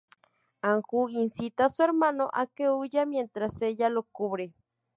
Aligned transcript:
Anju 0.69 1.01
incita 1.23 1.65
a 1.65 1.69
su 1.69 1.83
hermano 1.83 2.31
a 2.33 2.47
que 2.47 2.71
huya, 2.71 3.05
mientras 3.05 3.61
ella 3.61 3.87
lo 3.89 4.01
cubre. 4.11 4.51